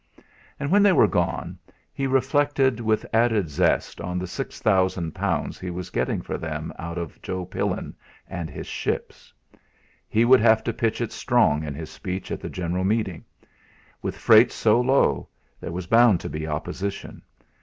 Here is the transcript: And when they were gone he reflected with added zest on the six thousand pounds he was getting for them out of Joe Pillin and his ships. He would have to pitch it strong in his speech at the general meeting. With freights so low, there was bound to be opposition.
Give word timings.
And 0.59 0.71
when 0.71 0.81
they 0.81 0.93
were 0.93 1.05
gone 1.07 1.59
he 1.93 2.07
reflected 2.07 2.79
with 2.79 3.05
added 3.13 3.49
zest 3.49 4.01
on 4.01 4.17
the 4.17 4.25
six 4.25 4.59
thousand 4.59 5.11
pounds 5.13 5.59
he 5.59 5.69
was 5.69 5.91
getting 5.91 6.23
for 6.23 6.39
them 6.39 6.73
out 6.79 6.97
of 6.97 7.21
Joe 7.21 7.45
Pillin 7.45 7.93
and 8.27 8.49
his 8.49 8.65
ships. 8.65 9.31
He 10.09 10.25
would 10.25 10.39
have 10.41 10.63
to 10.63 10.73
pitch 10.73 11.01
it 11.01 11.11
strong 11.11 11.61
in 11.63 11.75
his 11.75 11.91
speech 11.91 12.31
at 12.31 12.39
the 12.39 12.49
general 12.49 12.83
meeting. 12.83 13.23
With 14.01 14.17
freights 14.17 14.55
so 14.55 14.81
low, 14.81 15.29
there 15.59 15.71
was 15.71 15.85
bound 15.85 16.19
to 16.21 16.29
be 16.29 16.47
opposition. 16.47 17.21